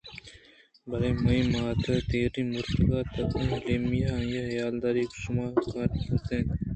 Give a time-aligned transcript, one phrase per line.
[0.89, 6.61] بلئے مئے مات دیری مُرتگ اَت اگاں ایمیلیا آئی ءِحیالداری ءَ شموشکار بوتیں اَت